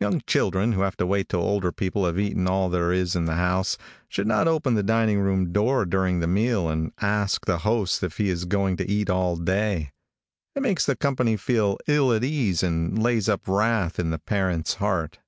[0.00, 3.24] |YOUNG children who have to wait till older people have eaten all there is in
[3.24, 3.78] the house,
[4.10, 8.18] should not open the dining room door during the meal and ask the host if
[8.18, 9.90] he is going to eat all day.
[10.54, 14.74] It makes the company feel ill at ease, and lays up wrath in the parents'
[14.74, 15.20] heart.